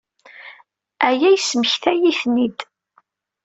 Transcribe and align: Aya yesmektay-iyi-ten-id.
Aya 1.07 1.29
yesmektay-iyi-ten-id. 1.35 2.59